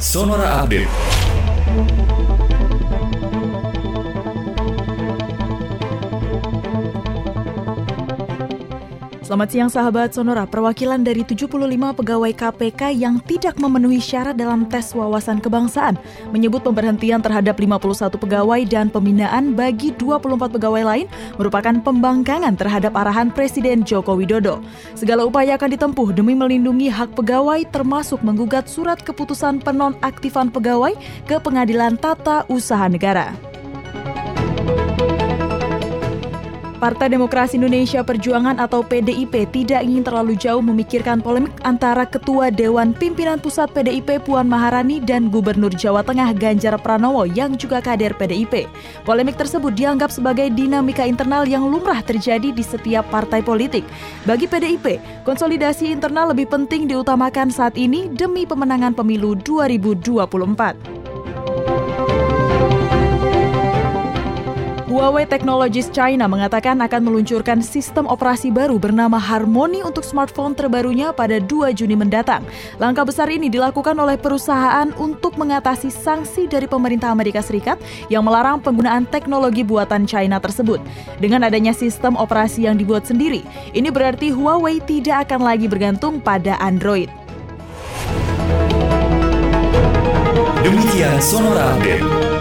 Sonora 0.00 0.64
Update. 0.64 1.19
Selamat 9.30 9.46
siang 9.54 9.70
sahabat 9.70 10.10
Sonora, 10.10 10.42
perwakilan 10.42 11.06
dari 11.06 11.22
75 11.22 11.54
pegawai 11.70 12.34
KPK 12.34 12.90
yang 12.98 13.22
tidak 13.22 13.62
memenuhi 13.62 14.02
syarat 14.02 14.34
dalam 14.34 14.66
tes 14.66 14.90
wawasan 14.90 15.38
kebangsaan 15.38 15.94
menyebut 16.34 16.66
pemberhentian 16.66 17.22
terhadap 17.22 17.54
51 17.54 18.10
pegawai 18.18 18.60
dan 18.66 18.90
pembinaan 18.90 19.54
bagi 19.54 19.94
24 19.94 20.34
pegawai 20.34 20.82
lain 20.82 21.06
merupakan 21.38 21.78
pembangkangan 21.78 22.58
terhadap 22.58 22.90
arahan 22.98 23.30
Presiden 23.30 23.86
Joko 23.86 24.18
Widodo. 24.18 24.66
Segala 24.98 25.22
upaya 25.22 25.54
akan 25.54 25.78
ditempuh 25.78 26.10
demi 26.10 26.34
melindungi 26.34 26.90
hak 26.90 27.14
pegawai 27.14 27.62
termasuk 27.70 28.18
menggugat 28.26 28.66
surat 28.66 28.98
keputusan 28.98 29.62
penonaktifan 29.62 30.50
pegawai 30.50 30.98
ke 31.30 31.38
Pengadilan 31.38 31.94
Tata 32.02 32.50
Usaha 32.50 32.90
Negara. 32.90 33.49
Partai 36.80 37.12
Demokrasi 37.12 37.60
Indonesia 37.60 38.00
Perjuangan 38.00 38.56
atau 38.56 38.80
PDIP 38.80 39.52
tidak 39.52 39.84
ingin 39.84 40.00
terlalu 40.00 40.32
jauh 40.32 40.64
memikirkan 40.64 41.20
polemik 41.20 41.52
antara 41.60 42.08
Ketua 42.08 42.48
Dewan 42.48 42.96
Pimpinan 42.96 43.36
Pusat 43.36 43.76
PDIP 43.76 44.24
Puan 44.24 44.48
Maharani 44.48 44.96
dan 44.96 45.28
Gubernur 45.28 45.68
Jawa 45.76 46.00
Tengah 46.00 46.32
Ganjar 46.32 46.80
Pranowo 46.80 47.28
yang 47.28 47.52
juga 47.60 47.84
kader 47.84 48.16
PDIP. 48.16 48.64
Polemik 49.04 49.36
tersebut 49.36 49.76
dianggap 49.76 50.08
sebagai 50.08 50.48
dinamika 50.48 51.04
internal 51.04 51.44
yang 51.44 51.68
lumrah 51.68 52.00
terjadi 52.00 52.48
di 52.48 52.64
setiap 52.64 53.04
partai 53.12 53.44
politik. 53.44 53.84
Bagi 54.24 54.48
PDIP, 54.48 55.04
konsolidasi 55.28 55.92
internal 55.92 56.32
lebih 56.32 56.48
penting 56.48 56.88
diutamakan 56.88 57.52
saat 57.52 57.76
ini 57.76 58.08
demi 58.08 58.48
pemenangan 58.48 58.96
pemilu 58.96 59.36
2024. 59.44 60.99
Huawei 65.00 65.24
Technologies 65.24 65.88
China 65.88 66.28
mengatakan 66.28 66.76
akan 66.76 67.00
meluncurkan 67.00 67.64
sistem 67.64 68.04
operasi 68.04 68.52
baru 68.52 68.76
bernama 68.76 69.16
Harmony 69.16 69.80
untuk 69.80 70.04
smartphone 70.04 70.52
terbarunya 70.52 71.08
pada 71.08 71.40
2 71.40 71.72
Juni 71.72 71.96
mendatang. 71.96 72.44
Langkah 72.76 73.08
besar 73.08 73.32
ini 73.32 73.48
dilakukan 73.48 73.96
oleh 73.96 74.20
perusahaan 74.20 74.92
untuk 75.00 75.40
mengatasi 75.40 75.88
sanksi 75.88 76.44
dari 76.44 76.68
pemerintah 76.68 77.08
Amerika 77.08 77.40
Serikat 77.40 77.80
yang 78.12 78.28
melarang 78.28 78.60
penggunaan 78.60 79.08
teknologi 79.08 79.64
buatan 79.64 80.04
China 80.04 80.36
tersebut. 80.36 80.84
Dengan 81.16 81.48
adanya 81.48 81.72
sistem 81.72 82.12
operasi 82.20 82.68
yang 82.68 82.76
dibuat 82.76 83.08
sendiri, 83.08 83.40
ini 83.72 83.88
berarti 83.88 84.28
Huawei 84.36 84.84
tidak 84.84 85.32
akan 85.32 85.48
lagi 85.48 85.64
bergantung 85.64 86.20
pada 86.20 86.60
Android. 86.60 87.08
Demikian 90.60 91.16
Sonora 91.24 91.72
Update. 91.72 92.39